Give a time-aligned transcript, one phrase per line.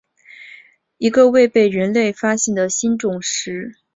[0.97, 3.79] 一个未被人类发现的新种食肉袋鼠。